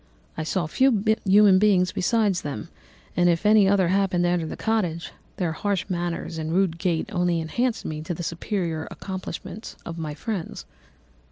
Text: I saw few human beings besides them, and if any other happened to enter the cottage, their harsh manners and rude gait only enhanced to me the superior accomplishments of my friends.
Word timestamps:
I 0.35 0.41
saw 0.41 0.65
few 0.65 1.03
human 1.25 1.59
beings 1.59 1.91
besides 1.91 2.41
them, 2.41 2.69
and 3.15 3.29
if 3.29 3.45
any 3.45 3.67
other 3.69 3.89
happened 3.89 4.23
to 4.23 4.29
enter 4.31 4.47
the 4.47 4.57
cottage, 4.57 5.11
their 5.37 5.51
harsh 5.51 5.85
manners 5.89 6.39
and 6.39 6.51
rude 6.51 6.79
gait 6.79 7.07
only 7.13 7.39
enhanced 7.39 7.83
to 7.83 7.87
me 7.87 8.01
the 8.01 8.23
superior 8.23 8.87
accomplishments 8.89 9.75
of 9.85 9.99
my 9.99 10.15
friends. 10.15 10.65